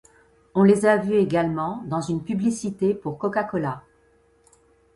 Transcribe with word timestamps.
On 0.55 0.63
les 0.63 0.87
a 0.87 0.97
vus 0.97 1.13
également 1.13 1.83
dans 1.85 2.01
une 2.01 2.23
publicité 2.23 2.95
pour 2.95 3.19
Coca-Cola. 3.19 3.83